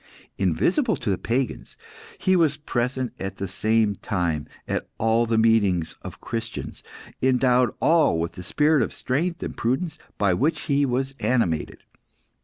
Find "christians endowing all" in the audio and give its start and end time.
6.19-8.17